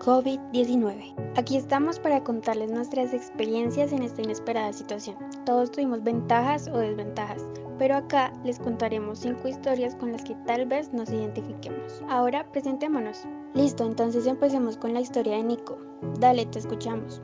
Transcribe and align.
COVID-19. 0.00 1.14
Aquí 1.36 1.58
estamos 1.58 1.98
para 1.98 2.24
contarles 2.24 2.70
nuestras 2.70 3.12
experiencias 3.12 3.92
en 3.92 4.02
esta 4.02 4.22
inesperada 4.22 4.72
situación. 4.72 5.16
Todos 5.44 5.70
tuvimos 5.70 6.02
ventajas 6.02 6.68
o 6.68 6.78
desventajas, 6.78 7.46
pero 7.78 7.96
acá 7.96 8.32
les 8.42 8.58
contaremos 8.58 9.18
5 9.18 9.46
historias 9.46 9.94
con 9.94 10.12
las 10.12 10.24
que 10.24 10.34
tal 10.46 10.64
vez 10.66 10.90
nos 10.94 11.10
identifiquemos. 11.10 12.02
Ahora 12.08 12.50
presentémonos. 12.50 13.24
Listo, 13.54 13.84
entonces 13.84 14.26
empecemos 14.26 14.78
con 14.78 14.94
la 14.94 15.00
historia 15.02 15.36
de 15.36 15.42
Nico. 15.42 15.78
Dale, 16.18 16.46
te 16.46 16.60
escuchamos. 16.60 17.20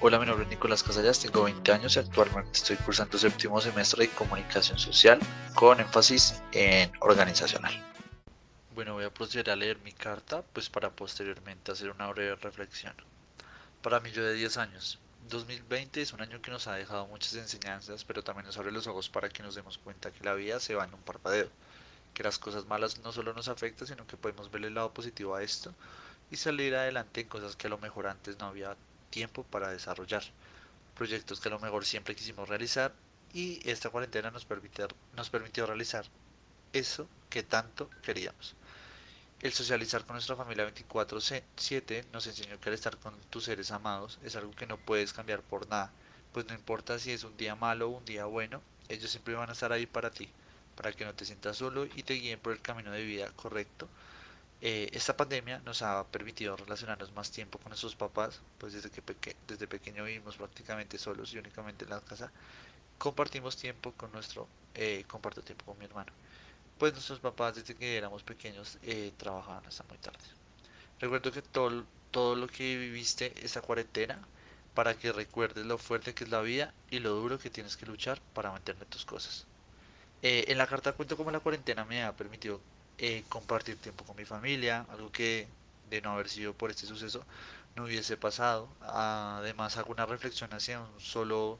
Hola, 0.00 0.18
mi 0.18 0.26
nombre 0.26 0.44
es 0.44 0.50
Nicolás 0.50 0.82
Casallas, 0.82 1.20
tengo 1.20 1.44
20 1.44 1.72
años 1.72 1.96
y 1.96 1.98
actualmente 1.98 2.50
estoy 2.52 2.76
cursando 2.76 3.18
séptimo 3.18 3.60
semestre 3.60 4.06
de 4.06 4.10
comunicación 4.12 4.78
social 4.78 5.18
con 5.54 5.80
énfasis 5.80 6.42
en 6.52 6.90
organizacional. 7.00 7.72
Bueno, 8.76 8.92
voy 8.92 9.04
a 9.04 9.10
proceder 9.14 9.48
a 9.48 9.56
leer 9.56 9.78
mi 9.78 9.92
carta, 9.92 10.42
pues 10.52 10.68
para 10.68 10.90
posteriormente 10.90 11.72
hacer 11.72 11.90
una 11.90 12.08
breve 12.08 12.36
reflexión. 12.36 12.92
Para 13.80 14.00
mí 14.00 14.10
yo 14.10 14.22
de 14.22 14.34
10 14.34 14.58
años, 14.58 14.98
2020 15.30 16.02
es 16.02 16.12
un 16.12 16.20
año 16.20 16.42
que 16.42 16.50
nos 16.50 16.66
ha 16.66 16.74
dejado 16.74 17.06
muchas 17.06 17.36
enseñanzas, 17.36 18.04
pero 18.04 18.22
también 18.22 18.44
nos 18.44 18.58
abre 18.58 18.70
los 18.70 18.86
ojos 18.86 19.08
para 19.08 19.30
que 19.30 19.42
nos 19.42 19.54
demos 19.54 19.78
cuenta 19.78 20.10
que 20.10 20.22
la 20.24 20.34
vida 20.34 20.60
se 20.60 20.74
va 20.74 20.84
en 20.84 20.92
un 20.92 21.00
parpadeo, 21.00 21.48
que 22.12 22.22
las 22.22 22.38
cosas 22.38 22.66
malas 22.66 22.98
no 22.98 23.12
solo 23.12 23.32
nos 23.32 23.48
afectan, 23.48 23.88
sino 23.88 24.06
que 24.06 24.18
podemos 24.18 24.50
ver 24.50 24.66
el 24.66 24.74
lado 24.74 24.92
positivo 24.92 25.34
a 25.34 25.42
esto 25.42 25.72
y 26.30 26.36
salir 26.36 26.74
adelante 26.74 27.22
en 27.22 27.28
cosas 27.28 27.56
que 27.56 27.68
a 27.68 27.70
lo 27.70 27.78
mejor 27.78 28.06
antes 28.06 28.38
no 28.38 28.44
había 28.44 28.76
tiempo 29.08 29.42
para 29.44 29.70
desarrollar, 29.70 30.22
proyectos 30.94 31.40
que 31.40 31.48
a 31.48 31.52
lo 31.52 31.60
mejor 31.60 31.86
siempre 31.86 32.14
quisimos 32.14 32.46
realizar 32.46 32.92
y 33.32 33.58
esta 33.66 33.88
cuarentena 33.88 34.30
nos 34.30 34.46
nos 35.16 35.30
permitió 35.30 35.64
realizar 35.64 36.04
eso 36.74 37.08
que 37.30 37.42
tanto 37.42 37.88
queríamos. 38.02 38.54
El 39.40 39.52
socializar 39.52 40.04
con 40.04 40.14
nuestra 40.14 40.34
familia 40.36 40.64
24/7 40.64 42.04
nos 42.12 42.26
enseñó 42.26 42.58
que 42.58 42.68
al 42.70 42.74
estar 42.74 42.98
con 42.98 43.18
tus 43.30 43.44
seres 43.44 43.70
amados 43.70 44.18
es 44.22 44.34
algo 44.36 44.52
que 44.52 44.66
no 44.66 44.78
puedes 44.78 45.12
cambiar 45.12 45.42
por 45.42 45.68
nada, 45.68 45.92
pues 46.32 46.46
no 46.46 46.54
importa 46.54 46.98
si 46.98 47.12
es 47.12 47.22
un 47.22 47.36
día 47.36 47.54
malo 47.54 47.88
o 47.88 47.98
un 47.98 48.04
día 48.06 48.24
bueno, 48.24 48.62
ellos 48.88 49.10
siempre 49.10 49.34
van 49.34 49.50
a 49.50 49.52
estar 49.52 49.72
ahí 49.72 49.86
para 49.86 50.10
ti, 50.10 50.28
para 50.74 50.92
que 50.92 51.04
no 51.04 51.14
te 51.14 51.26
sientas 51.26 51.58
solo 51.58 51.84
y 51.84 52.02
te 52.02 52.14
guíen 52.14 52.40
por 52.40 52.52
el 52.52 52.62
camino 52.62 52.90
de 52.90 53.04
vida 53.04 53.30
correcto. 53.36 53.88
Eh, 54.62 54.88
esta 54.92 55.16
pandemia 55.16 55.60
nos 55.60 55.82
ha 55.82 56.04
permitido 56.06 56.56
relacionarnos 56.56 57.12
más 57.12 57.30
tiempo 57.30 57.58
con 57.58 57.70
nuestros 57.70 57.94
papás, 57.94 58.40
pues 58.58 58.72
desde 58.72 58.90
que 58.90 59.36
desde 59.46 59.68
pequeño 59.68 60.04
vivimos 60.04 60.36
prácticamente 60.36 60.98
solos 60.98 61.32
y 61.34 61.38
únicamente 61.38 61.84
en 61.84 61.90
la 61.90 62.00
casa, 62.00 62.32
compartimos 62.98 63.56
tiempo 63.56 63.92
con 63.92 64.12
nuestro, 64.12 64.48
eh, 64.74 65.04
comparto 65.08 65.42
tiempo 65.42 65.66
con 65.66 65.78
mi 65.78 65.84
hermano 65.84 66.12
pues 66.78 66.92
nuestros 66.92 67.20
papás 67.20 67.56
desde 67.56 67.74
que 67.74 67.96
éramos 67.96 68.22
pequeños 68.22 68.78
eh, 68.82 69.12
trabajaban 69.16 69.66
hasta 69.66 69.84
muy 69.84 69.98
tarde. 69.98 70.18
Recuerdo 71.00 71.32
que 71.32 71.42
todo, 71.42 71.84
todo 72.10 72.36
lo 72.36 72.48
que 72.48 72.76
viviste 72.76 73.32
esa 73.44 73.62
cuarentena 73.62 74.18
para 74.74 74.94
que 74.94 75.12
recuerdes 75.12 75.66
lo 75.66 75.78
fuerte 75.78 76.14
que 76.14 76.24
es 76.24 76.30
la 76.30 76.42
vida 76.42 76.74
y 76.90 76.98
lo 77.00 77.10
duro 77.10 77.38
que 77.38 77.50
tienes 77.50 77.76
que 77.76 77.86
luchar 77.86 78.20
para 78.34 78.50
mantener 78.52 78.84
tus 78.86 79.04
cosas. 79.04 79.46
Eh, 80.22 80.44
en 80.48 80.58
la 80.58 80.66
carta 80.66 80.92
cuento 80.92 81.16
cómo 81.16 81.30
la 81.30 81.40
cuarentena 81.40 81.84
me 81.84 82.02
ha 82.04 82.14
permitido 82.16 82.60
eh, 82.98 83.24
compartir 83.28 83.76
tiempo 83.78 84.04
con 84.04 84.16
mi 84.16 84.24
familia, 84.24 84.86
algo 84.90 85.10
que 85.12 85.48
de 85.90 86.00
no 86.02 86.12
haber 86.12 86.28
sido 86.28 86.54
por 86.54 86.70
este 86.70 86.86
suceso 86.86 87.24
no 87.76 87.84
hubiese 87.84 88.16
pasado. 88.16 88.68
Además 88.80 89.76
hago 89.76 89.92
una 89.92 90.06
reflexión 90.06 90.52
hacia 90.54 90.80
un 90.80 91.00
solo 91.00 91.58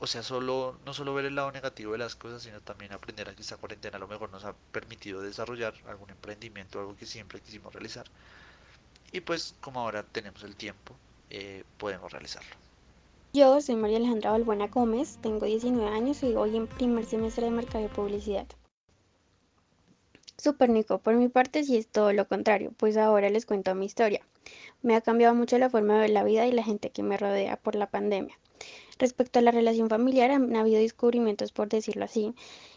o 0.00 0.06
sea, 0.06 0.22
solo, 0.22 0.78
no 0.86 0.94
solo 0.94 1.14
ver 1.14 1.24
el 1.24 1.34
lado 1.34 1.50
negativo 1.50 1.92
de 1.92 1.98
las 1.98 2.14
cosas, 2.14 2.42
sino 2.42 2.60
también 2.60 2.92
aprender 2.92 3.28
a 3.28 3.34
que 3.34 3.42
esta 3.42 3.56
cuarentena 3.56 3.96
a 3.96 4.00
lo 4.00 4.08
mejor 4.08 4.30
nos 4.30 4.44
ha 4.44 4.54
permitido 4.72 5.22
desarrollar 5.22 5.74
algún 5.88 6.10
emprendimiento, 6.10 6.78
algo 6.78 6.96
que 6.96 7.06
siempre 7.06 7.40
quisimos 7.40 7.72
realizar. 7.72 8.06
Y 9.12 9.20
pues 9.20 9.54
como 9.60 9.80
ahora 9.80 10.04
tenemos 10.04 10.42
el 10.44 10.54
tiempo, 10.54 10.94
eh, 11.30 11.64
podemos 11.78 12.12
realizarlo. 12.12 12.54
Yo 13.32 13.60
soy 13.60 13.76
María 13.76 13.98
Alejandra 13.98 14.30
Balbuena 14.30 14.68
Gómez, 14.68 15.18
tengo 15.20 15.46
19 15.46 15.94
años 15.94 16.22
y 16.22 16.32
voy 16.32 16.56
en 16.56 16.66
primer 16.66 17.04
semestre 17.04 17.44
de 17.44 17.50
Mercado 17.50 17.84
y 17.84 17.88
Publicidad. 17.88 18.46
Super 20.36 20.70
Nico, 20.70 20.98
por 20.98 21.14
mi 21.14 21.28
parte 21.28 21.64
sí 21.64 21.76
es 21.76 21.88
todo 21.88 22.12
lo 22.12 22.28
contrario, 22.28 22.72
pues 22.76 22.96
ahora 22.96 23.28
les 23.28 23.44
cuento 23.44 23.74
mi 23.74 23.86
historia. 23.86 24.24
Me 24.82 24.94
ha 24.94 25.00
cambiado 25.00 25.34
mucho 25.34 25.58
la 25.58 25.68
forma 25.68 25.94
de 25.94 26.00
ver 26.00 26.10
la 26.10 26.22
vida 26.22 26.46
y 26.46 26.52
la 26.52 26.62
gente 26.62 26.90
que 26.90 27.02
me 27.02 27.16
rodea 27.16 27.56
por 27.56 27.74
la 27.74 27.90
pandemia. 27.90 28.38
Respecto 28.98 29.38
a 29.38 29.42
la 29.42 29.52
relación 29.52 29.88
familiar, 29.88 30.30
han 30.32 30.56
habido 30.56 30.80
descubrimientos, 30.80 31.52
por 31.52 31.68
decirlo 31.68 32.04
así, 32.04 32.34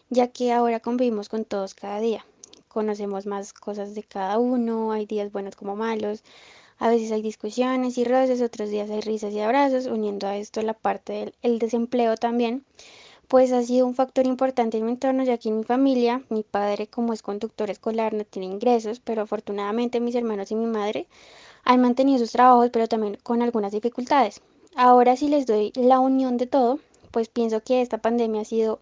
ya 0.10 0.28
que 0.28 0.52
ahora 0.54 0.80
convivimos 0.80 1.30
con 1.30 1.46
todos 1.46 1.74
cada 1.74 2.00
día. 2.00 2.26
Conocemos 2.68 3.26
más 3.26 3.54
cosas 3.54 3.96
de 3.96 4.04
cada 4.04 4.38
uno, 4.38 4.92
hay 4.92 5.06
días 5.06 5.32
buenos 5.32 5.56
como 5.56 5.76
malos, 5.76 6.24
a 6.78 6.90
veces 6.90 7.12
hay 7.12 7.22
discusiones 7.22 7.98
y 7.98 8.04
roces, 8.04 8.42
otros 8.42 8.70
días 8.70 8.90
hay 8.90 9.02
risas 9.02 9.34
y 9.34 9.40
abrazos, 9.40 9.88
uniendo 9.88 10.28
a 10.28 10.38
esto 10.38 10.62
la 10.62 10.74
parte 10.74 11.34
del 11.42 11.60
desempleo 11.60 12.16
también, 12.18 12.64
pues 13.28 13.52
ha 13.52 13.64
sido 13.64 13.88
un 13.88 13.96
factor 13.96 14.26
importante 14.28 14.78
en 14.78 14.86
mi 14.86 14.92
entorno, 14.92 15.24
ya 15.24 15.38
que 15.38 15.50
en 15.50 15.58
mi 15.58 15.64
familia, 15.64 16.24
mi 16.30 16.44
padre 16.44 16.88
como 16.88 17.14
es 17.14 17.22
conductor 17.22 17.70
escolar 17.70 18.14
no 18.14 18.26
tiene 18.26 18.48
ingresos, 18.48 19.00
pero 19.00 19.24
afortunadamente 19.24 20.00
mis 20.00 20.16
hermanos 20.16 20.52
y 20.52 20.56
mi 20.56 20.66
madre 20.66 21.08
han 21.64 21.82
mantenido 21.82 22.20
sus 22.20 22.32
trabajos, 22.32 22.70
pero 22.72 22.88
también 22.88 23.18
con 23.24 23.42
algunas 23.42 23.72
dificultades. 23.72 24.42
Ahora 24.76 25.16
si 25.18 25.28
les 25.28 25.46
doy 25.46 25.72
la 25.76 26.00
unión 26.00 26.38
de 26.38 26.48
todo, 26.48 26.80
pues 27.12 27.28
pienso 27.28 27.62
que 27.62 27.82
esta 27.82 27.98
pandemia 27.98 28.42
ha 28.42 28.46
sido 28.46 28.80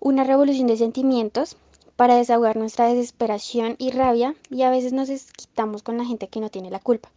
una 0.00 0.24
revolución 0.24 0.66
de 0.66 0.76
sentimientos 0.76 1.56
para 1.96 2.16
desahogar 2.16 2.56
nuestra 2.56 2.86
desesperación 2.86 3.74
y 3.78 3.90
rabia 3.90 4.34
y 4.50 4.62
a 4.62 4.70
veces 4.70 4.92
nos 4.92 5.10
quitamos 5.32 5.82
con 5.82 5.98
la 5.98 6.04
gente 6.04 6.28
que 6.28 6.40
no 6.40 6.48
tiene 6.48 6.70
la 6.70 6.80
culpa. 6.80 7.10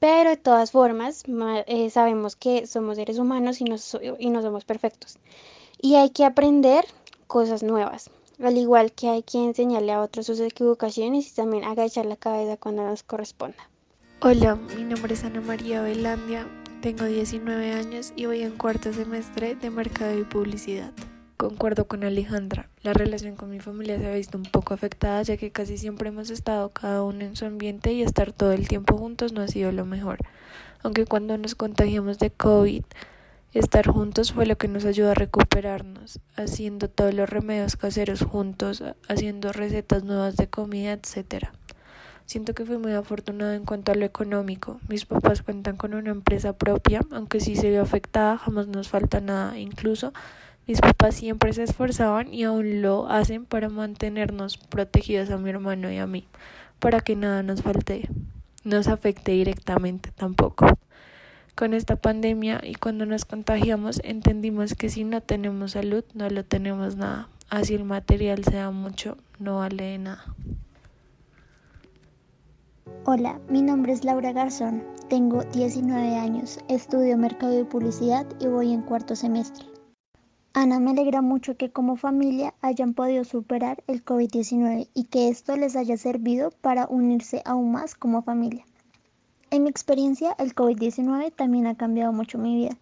Pero 0.00 0.30
de 0.30 0.36
todas 0.36 0.72
formas, 0.72 1.22
eh, 1.66 1.90
sabemos 1.90 2.34
que 2.34 2.66
somos 2.66 2.96
seres 2.96 3.18
humanos 3.18 3.60
y 3.60 3.64
no, 3.64 4.42
somos 4.42 4.64
perfectos. 4.64 5.18
Y 5.80 5.94
hay 5.94 6.10
que 6.10 6.24
aprender 6.24 6.84
cosas 7.26 7.62
nuevas, 7.62 8.10
al 8.42 8.56
igual 8.56 8.92
que 8.92 9.08
hay 9.08 9.22
que 9.22 9.44
enseñarle 9.44 9.92
a 9.92 10.00
otros 10.00 10.26
sus 10.26 10.40
equivocaciones 10.40 11.30
y 11.30 11.34
también 11.34 11.64
agachar 11.64 12.06
la 12.06 12.16
cabeza 12.16 12.56
cuando 12.56 12.82
nos 12.82 13.02
corresponda. 13.02 13.68
Hola, 14.20 14.56
mi 14.56 14.84
nombre 14.84 15.14
es 15.14 15.24
Ana 15.24 15.40
María 15.40 15.82
Velandia 15.82 16.46
tengo 16.84 17.06
19 17.06 17.72
años 17.72 18.12
y 18.14 18.26
voy 18.26 18.42
en 18.42 18.58
cuarto 18.58 18.92
semestre 18.92 19.54
de 19.54 19.70
Mercado 19.70 20.18
y 20.18 20.24
Publicidad. 20.24 20.92
Concuerdo 21.38 21.88
con 21.88 22.04
Alejandra, 22.04 22.68
la 22.82 22.92
relación 22.92 23.36
con 23.36 23.48
mi 23.48 23.58
familia 23.58 23.98
se 23.98 24.06
ha 24.06 24.14
visto 24.14 24.36
un 24.36 24.44
poco 24.44 24.74
afectada 24.74 25.22
ya 25.22 25.38
que 25.38 25.50
casi 25.50 25.78
siempre 25.78 26.10
hemos 26.10 26.28
estado 26.28 26.68
cada 26.74 27.02
uno 27.02 27.24
en 27.24 27.36
su 27.36 27.46
ambiente 27.46 27.94
y 27.94 28.02
estar 28.02 28.32
todo 28.32 28.52
el 28.52 28.68
tiempo 28.68 28.98
juntos 28.98 29.32
no 29.32 29.40
ha 29.40 29.48
sido 29.48 29.72
lo 29.72 29.86
mejor. 29.86 30.18
Aunque 30.82 31.06
cuando 31.06 31.38
nos 31.38 31.54
contagiamos 31.54 32.18
de 32.18 32.28
COVID, 32.28 32.84
estar 33.54 33.86
juntos 33.86 34.34
fue 34.34 34.44
lo 34.44 34.58
que 34.58 34.68
nos 34.68 34.84
ayudó 34.84 35.12
a 35.12 35.14
recuperarnos, 35.14 36.20
haciendo 36.36 36.90
todos 36.90 37.14
los 37.14 37.30
remedios 37.30 37.76
caseros 37.76 38.20
juntos, 38.20 38.84
haciendo 39.08 39.52
recetas 39.52 40.04
nuevas 40.04 40.36
de 40.36 40.48
comida, 40.48 40.92
etcétera. 40.92 41.54
Siento 42.26 42.54
que 42.54 42.64
fui 42.64 42.78
muy 42.78 42.92
afortunado 42.92 43.52
en 43.52 43.64
cuanto 43.64 43.92
a 43.92 43.94
lo 43.94 44.04
económico. 44.04 44.80
Mis 44.88 45.04
papás 45.04 45.42
cuentan 45.42 45.76
con 45.76 45.94
una 45.94 46.10
empresa 46.10 46.54
propia, 46.54 47.02
aunque 47.10 47.40
si 47.40 47.54
se 47.54 47.70
vio 47.70 47.82
afectada, 47.82 48.38
jamás 48.38 48.66
nos 48.66 48.88
falta 48.88 49.20
nada. 49.20 49.58
Incluso 49.58 50.12
mis 50.66 50.80
papás 50.80 51.16
siempre 51.16 51.52
se 51.52 51.62
esforzaban 51.62 52.32
y 52.32 52.44
aún 52.44 52.80
lo 52.80 53.06
hacen 53.10 53.44
para 53.44 53.68
mantenernos 53.68 54.56
protegidos 54.56 55.30
a 55.30 55.36
mi 55.36 55.50
hermano 55.50 55.92
y 55.92 55.98
a 55.98 56.06
mí, 56.06 56.26
para 56.78 57.00
que 57.00 57.16
nada 57.16 57.42
nos 57.42 57.60
falte, 57.60 58.08
nos 58.64 58.88
afecte 58.88 59.32
directamente 59.32 60.10
tampoco. 60.16 60.66
Con 61.54 61.74
esta 61.74 61.96
pandemia 61.96 62.62
y 62.64 62.76
cuando 62.76 63.04
nos 63.04 63.26
contagiamos 63.26 64.00
entendimos 64.02 64.74
que 64.74 64.88
si 64.88 65.04
no 65.04 65.20
tenemos 65.20 65.72
salud 65.72 66.02
no 66.14 66.30
lo 66.30 66.44
tenemos 66.44 66.96
nada. 66.96 67.28
Así 67.50 67.74
el 67.74 67.84
material 67.84 68.42
sea 68.42 68.70
mucho, 68.70 69.18
no 69.38 69.58
vale 69.58 69.84
de 69.84 69.98
nada. 69.98 70.24
Hola, 73.02 73.40
mi 73.50 73.60
nombre 73.60 73.92
es 73.92 74.04
Laura 74.04 74.32
Garzón, 74.32 74.82
tengo 75.08 75.42
19 75.42 76.16
años, 76.16 76.58
estudio 76.68 77.18
Mercado 77.18 77.60
y 77.60 77.64
Publicidad 77.64 78.26
y 78.40 78.46
voy 78.46 78.72
en 78.72 78.80
cuarto 78.80 79.16
semestre. 79.16 79.66
Ana, 80.54 80.80
me 80.80 80.92
alegra 80.92 81.20
mucho 81.20 81.56
que 81.56 81.70
como 81.70 81.96
familia 81.96 82.54
hayan 82.62 82.94
podido 82.94 83.24
superar 83.24 83.84
el 83.88 84.04
COVID-19 84.04 84.88
y 84.94 85.04
que 85.04 85.28
esto 85.28 85.56
les 85.56 85.76
haya 85.76 85.98
servido 85.98 86.50
para 86.50 86.86
unirse 86.88 87.42
aún 87.44 87.72
más 87.72 87.94
como 87.94 88.22
familia. 88.22 88.64
En 89.50 89.64
mi 89.64 89.68
experiencia, 89.68 90.34
el 90.38 90.54
COVID-19 90.54 91.34
también 91.34 91.66
ha 91.66 91.76
cambiado 91.76 92.12
mucho 92.12 92.38
mi 92.38 92.54
vida. 92.56 92.78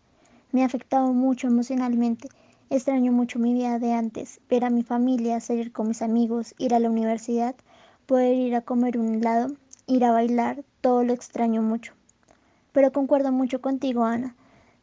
Me 0.52 0.62
ha 0.62 0.66
afectado 0.66 1.12
mucho 1.12 1.48
emocionalmente. 1.48 2.28
Extraño 2.70 3.10
mucho 3.10 3.38
mi 3.38 3.54
vida 3.54 3.78
de 3.78 3.92
antes, 3.92 4.40
ver 4.48 4.64
a 4.64 4.70
mi 4.70 4.82
familia, 4.82 5.40
salir 5.40 5.72
con 5.72 5.88
mis 5.88 6.02
amigos, 6.02 6.54
ir 6.58 6.74
a 6.74 6.78
la 6.78 6.90
universidad, 6.90 7.56
poder 8.06 8.36
ir 8.36 8.54
a 8.54 8.60
comer 8.60 8.98
un 8.98 9.14
helado 9.14 9.48
ir 9.92 10.04
a 10.04 10.12
bailar, 10.12 10.64
todo 10.80 11.04
lo 11.04 11.12
extraño 11.12 11.60
mucho. 11.60 11.92
Pero 12.72 12.92
concuerdo 12.92 13.30
mucho 13.30 13.60
contigo, 13.60 14.04
Ana. 14.04 14.34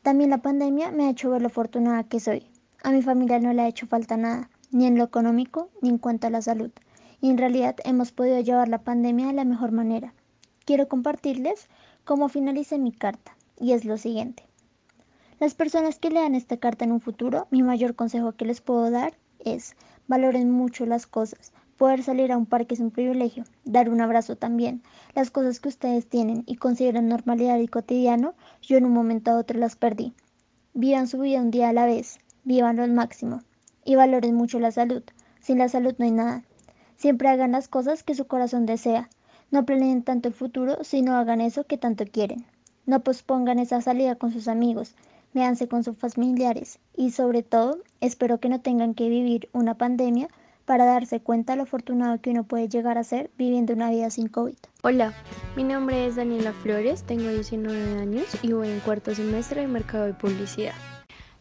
También 0.04 0.30
la 0.30 0.38
pandemia 0.38 0.92
me 0.92 1.06
ha 1.06 1.10
hecho 1.10 1.32
ver 1.32 1.42
lo 1.42 1.48
afortunada 1.48 2.04
que 2.04 2.20
soy. 2.20 2.46
A 2.84 2.92
mi 2.92 3.02
familia 3.02 3.40
no 3.40 3.52
le 3.52 3.64
ha 3.64 3.68
hecho 3.68 3.88
falta 3.88 4.18
nada, 4.18 4.50
ni 4.72 4.86
en 4.86 4.98
lo 4.98 5.04
económico, 5.04 5.70
ni 5.82 5.90
en 5.90 5.98
cuanto 5.98 6.28
a 6.28 6.30
la 6.30 6.44
salud. 6.44 6.70
Y 7.22 7.30
en 7.32 7.40
realidad 7.40 7.76
hemos 7.84 8.12
podido 8.12 8.40
llevar 8.40 8.68
la 8.70 8.84
pandemia 8.84 9.28
de 9.28 9.34
la 9.34 9.46
mejor 9.46 9.72
manera. 9.72 10.14
quiero 10.64 10.88
compartirles 10.88 11.68
cómo 12.04 12.30
finalicé 12.30 12.78
mi 12.78 12.92
carta 12.92 13.36
y 13.60 13.72
es 13.72 13.86
lo 13.86 13.98
siguiente. 13.98 14.44
Las 15.40 15.56
personas 15.56 15.98
que 15.98 16.12
lean 16.12 16.36
esta 16.36 16.58
carta 16.58 16.86
en 16.86 16.92
un 16.92 17.02
futuro, 17.02 17.48
mi 17.50 17.64
mayor 17.64 17.96
consejo 17.96 18.34
que 18.34 18.46
les 18.46 18.62
puedo 18.62 18.92
dar 18.92 19.14
es 19.40 19.76
valoren 20.08 20.52
mucho 20.52 20.86
las 20.86 21.08
cosas. 21.08 21.54
Poder 21.80 22.04
salir 22.04 22.34
a 22.34 22.38
un 22.38 22.46
parque 22.46 22.74
es 22.74 22.82
un 22.82 22.92
privilegio, 22.92 23.46
dar 23.64 23.90
un 23.90 24.02
abrazo 24.02 24.36
también. 24.36 24.84
Las 25.16 25.32
cosas 25.32 25.62
que 25.62 25.70
ustedes 25.70 26.10
tienen 26.10 26.44
y 26.46 26.58
consideran 26.58 27.08
normalidad 27.08 27.58
y 27.60 27.70
cotidiano, 27.70 28.34
yo 28.62 28.76
en 28.76 28.84
un 28.84 28.92
momento 28.92 29.32
a 29.32 29.38
otro 29.38 29.58
las 29.58 29.78
perdí. 29.78 30.14
Vivan 30.74 31.08
su 31.08 31.20
vida 31.20 31.40
un 31.40 31.52
día 31.52 31.70
a 31.70 31.74
la 31.74 31.86
vez, 31.86 32.20
vívanlo 32.44 32.84
al 32.84 32.92
máximo 32.92 33.44
y 33.86 33.96
valoren 33.96 34.36
mucho 34.36 34.60
la 34.60 34.72
salud. 34.72 35.04
Sin 35.40 35.58
la 35.58 35.70
salud 35.70 35.96
no 35.98 36.04
hay 36.04 36.12
nada. 36.12 36.44
Siempre 36.98 37.30
hagan 37.30 37.54
las 37.54 37.70
cosas 37.70 38.04
que 38.04 38.14
su 38.14 38.28
corazón 38.28 38.66
desea. 38.66 39.10
No 39.50 39.66
planeen 39.66 40.04
tanto 40.04 40.28
el 40.28 40.34
futuro, 40.34 40.84
sino 40.84 41.16
hagan 41.16 41.40
eso 41.40 41.64
que 41.64 41.78
tanto 41.78 42.04
quieren. 42.04 42.46
No 42.88 43.06
pospongan 43.06 43.58
esa 43.58 43.80
salida 43.80 44.16
con 44.16 44.34
sus 44.34 44.50
amigos, 44.50 44.96
méanse 45.32 45.70
con 45.70 45.86
sus 45.86 45.98
familiares 45.98 46.80
y 46.98 47.12
sobre 47.12 47.42
todo 47.42 47.78
espero 48.02 48.42
que 48.42 48.50
no 48.50 48.60
tengan 48.60 48.96
que 48.96 49.08
vivir 49.08 49.48
una 49.54 49.76
pandemia 49.76 50.28
para 50.70 50.86
darse 50.86 51.20
cuenta 51.20 51.56
lo 51.56 51.64
afortunado 51.64 52.22
que 52.22 52.30
uno 52.30 52.44
puede 52.44 52.70
llegar 52.70 53.00
a 53.00 53.04
ser 53.04 53.32
viviendo 53.40 53.74
una 53.74 53.90
vida 53.90 54.12
sin 54.12 54.28
COVID. 54.28 54.54
Hola, 54.84 55.16
mi 55.56 55.64
nombre 55.64 56.06
es 56.06 56.16
Daniela 56.16 56.54
Flores, 56.54 57.02
tengo 57.02 57.28
19 57.28 58.00
años 58.00 58.26
y 58.44 58.54
voy 58.54 58.68
en 58.68 58.80
cuarto 58.82 59.16
semestre 59.16 59.62
de 59.62 59.68
Mercado 59.68 60.06
de 60.06 60.14
Publicidad. 60.14 60.76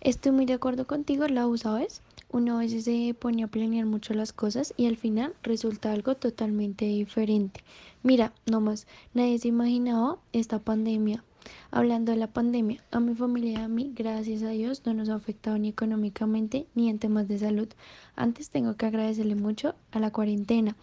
Estoy 0.00 0.32
muy 0.32 0.46
de 0.46 0.54
acuerdo 0.54 0.86
contigo, 0.86 1.28
Lau, 1.28 1.58
¿sabes? 1.58 2.00
Uno 2.30 2.56
a 2.56 2.60
veces 2.60 2.84
se 2.84 3.14
pone 3.20 3.44
a 3.44 3.48
planear 3.48 3.84
mucho 3.84 4.14
las 4.14 4.32
cosas 4.32 4.72
y 4.78 4.86
al 4.86 4.96
final 4.96 5.34
resulta 5.42 5.92
algo 5.92 6.14
totalmente 6.14 6.86
diferente. 6.86 7.60
Mira, 8.02 8.32
nomás, 8.46 8.86
nadie 9.12 9.38
se 9.38 9.48
imaginaba 9.48 10.16
esta 10.32 10.58
pandemia 10.58 11.22
Hablando 11.70 12.12
de 12.12 12.18
la 12.18 12.28
pandemia, 12.28 12.82
a 12.90 13.00
mi 13.00 13.14
familia 13.14 13.52
y 13.52 13.56
a 13.56 13.68
mí, 13.68 13.92
gracias 13.94 14.42
a 14.42 14.50
Dios, 14.50 14.82
no 14.84 14.94
nos 14.94 15.08
ha 15.08 15.14
afectado 15.14 15.58
ni 15.58 15.68
económicamente 15.68 16.66
ni 16.74 16.88
en 16.88 16.98
temas 16.98 17.28
de 17.28 17.38
salud. 17.38 17.68
Antes 18.16 18.50
tengo 18.50 18.76
que 18.76 18.86
agradecerle 18.86 19.34
mucho 19.34 19.74
a 19.92 20.00
la 20.00 20.10
cuarentena, 20.10 20.76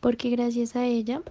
porque 0.00 0.30
gracias 0.30 0.76
a 0.76 0.84
ella 0.84 1.22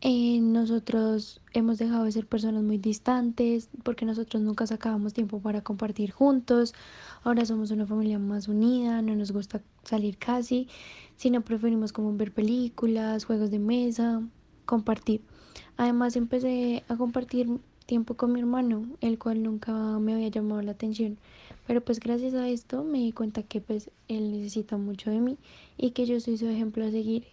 eh, 0.00 0.38
nosotros 0.40 1.40
hemos 1.54 1.78
dejado 1.78 2.04
de 2.04 2.12
ser 2.12 2.26
personas 2.26 2.62
muy 2.62 2.78
distantes, 2.78 3.68
porque 3.82 4.04
nosotros 4.04 4.40
nunca 4.42 4.64
sacábamos 4.64 5.12
tiempo 5.12 5.40
para 5.40 5.62
compartir 5.62 6.12
juntos. 6.12 6.72
Ahora 7.24 7.44
somos 7.44 7.72
una 7.72 7.84
familia 7.84 8.20
más 8.20 8.46
unida, 8.46 9.02
no 9.02 9.16
nos 9.16 9.32
gusta 9.32 9.60
salir 9.82 10.16
casi, 10.16 10.68
sino 11.16 11.40
preferimos 11.40 11.92
como 11.92 12.16
ver 12.16 12.32
películas, 12.32 13.24
juegos 13.24 13.50
de 13.50 13.58
mesa, 13.58 14.22
compartir. 14.66 15.22
Además 15.78 16.16
empecé 16.16 16.82
a 16.88 16.96
compartir 16.96 17.48
tiempo 17.86 18.14
con 18.14 18.32
mi 18.32 18.40
hermano, 18.40 18.84
el 19.00 19.18
cual 19.18 19.42
nunca 19.42 19.72
me 19.72 20.12
había 20.12 20.28
llamado 20.28 20.60
la 20.60 20.72
atención. 20.72 21.16
Pero 21.66 21.80
pues 21.80 22.00
gracias 22.00 22.34
a 22.34 22.48
esto 22.48 22.84
me 22.84 22.98
di 22.98 23.12
cuenta 23.12 23.42
que 23.42 23.60
pues 23.60 23.90
él 24.08 24.32
necesita 24.32 24.76
mucho 24.76 25.10
de 25.10 25.20
mí 25.20 25.38
y 25.78 25.92
que 25.92 26.04
yo 26.04 26.18
soy 26.20 26.36
su 26.36 26.48
ejemplo 26.48 26.84
a 26.84 26.90
seguir 26.90 27.28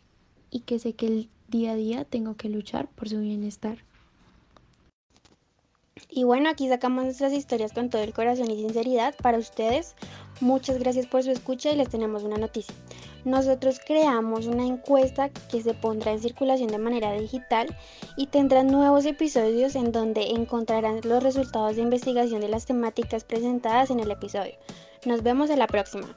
y 0.52 0.60
que 0.60 0.80
sé 0.80 0.94
que 0.94 1.08
el 1.08 1.30
día 1.50 1.72
a 1.72 1.76
día 1.76 2.06
tengo 2.06 2.36
que 2.36 2.50
luchar 2.50 2.88
por 2.88 3.10
su 3.10 3.20
bienestar. 3.20 3.80
Y 6.10 6.24
bueno, 6.24 6.50
aquí 6.50 6.70
sacamos 6.70 7.04
nuestras 7.04 7.34
historias 7.34 7.74
con 7.74 7.90
todo 7.90 8.04
el 8.04 8.14
corazón 8.14 8.52
y 8.52 8.58
sinceridad 8.58 9.16
para 9.22 9.40
ustedes. 9.40 9.96
Muchas 10.40 10.78
gracias 10.78 11.08
por 11.08 11.24
su 11.24 11.32
escucha 11.32 11.72
y 11.72 11.78
les 11.78 11.90
tenemos 11.90 12.24
una 12.24 12.38
noticia. 12.38 12.76
Nosotros 13.26 13.80
creamos 13.84 14.46
una 14.46 14.68
encuesta 14.68 15.30
que 15.30 15.62
se 15.62 15.74
pondrá 15.74 16.12
en 16.12 16.22
circulación 16.22 16.70
de 16.70 16.78
manera 16.78 17.12
digital 17.14 17.76
y 18.16 18.28
tendrá 18.28 18.64
nuevos 18.64 19.04
episodios 19.06 19.76
en 19.76 19.92
donde 19.92 20.30
encontrarán 20.30 21.02
los 21.04 21.24
resultados 21.24 21.76
de 21.76 21.82
investigación 21.82 22.40
de 22.40 22.50
las 22.50 22.68
temáticas 22.68 23.24
presentadas 23.24 23.90
en 23.90 24.00
el 24.00 24.12
episodio. 24.12 24.54
Nos 25.06 25.24
vemos 25.24 25.50
en 25.50 25.58
la 25.58 25.66
próxima. 25.66 26.16